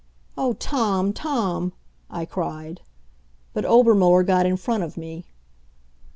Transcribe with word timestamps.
"Oh, 0.35 0.53
Tom 0.53 1.13
Tom" 1.13 1.73
I 2.09 2.25
cried. 2.25 2.81
But 3.53 3.65
Obermuller 3.65 4.23
got 4.23 4.47
in 4.47 4.57
front 4.57 4.81
of 4.81 4.97
me. 4.97 5.27